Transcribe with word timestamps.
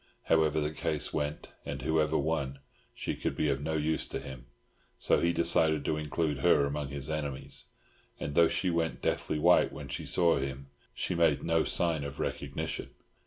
However 0.23 0.59
the 0.59 0.71
case 0.71 1.13
went 1.13 1.51
and 1.63 1.83
whoever 1.83 2.17
won, 2.17 2.57
she 2.95 3.13
could 3.15 3.35
be 3.35 3.49
of 3.49 3.61
no 3.61 3.73
use 3.75 4.07
to 4.07 4.19
him, 4.19 4.47
so 4.97 5.19
he 5.19 5.31
decided 5.31 5.85
to 5.85 5.95
include 5.95 6.39
her 6.39 6.65
among 6.65 6.87
his 6.87 7.07
enemies; 7.07 7.65
and 8.19 8.33
though 8.33 8.47
she 8.49 8.71
went 8.71 9.03
deathly 9.03 9.37
white 9.37 9.71
when 9.71 9.89
she 9.89 10.07
saw 10.07 10.37
him 10.39 10.71
she 10.95 11.13
made 11.13 11.43
no 11.43 11.65
sign 11.65 12.03
of 12.03 12.19
recognition. 12.19 12.89